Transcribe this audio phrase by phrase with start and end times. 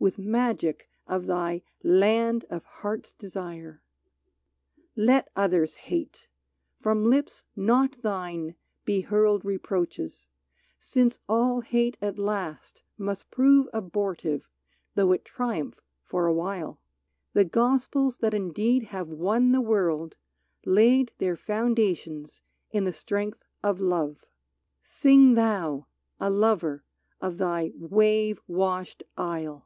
[0.00, 3.82] With magic of thy" Land of Heart's Desire!"
[4.96, 6.28] Let others hate!—
[6.80, 8.54] from lips not thine
[8.84, 10.28] be hurled Reproaches;
[10.78, 13.66] since all hate at last must prove.
[13.72, 14.48] Abortive,
[14.94, 16.80] though it triumph for a while.
[17.32, 17.50] 52 TO WILLIAM BUTLER YEATS
[17.82, 20.14] The gospels that indeed have won the world
[20.64, 24.26] Laid their foundations in the strength of love.
[24.80, 25.86] Sing thou,
[26.20, 26.84] a lover,
[27.20, 29.64] of thy wave washed Isle